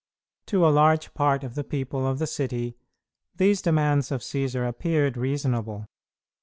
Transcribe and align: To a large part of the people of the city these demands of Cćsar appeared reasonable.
To 0.47 0.65
a 0.65 0.73
large 0.73 1.13
part 1.13 1.43
of 1.43 1.53
the 1.53 1.63
people 1.63 2.07
of 2.07 2.17
the 2.17 2.25
city 2.25 2.75
these 3.35 3.61
demands 3.61 4.09
of 4.11 4.21
Cćsar 4.21 4.67
appeared 4.67 5.15
reasonable. 5.15 5.85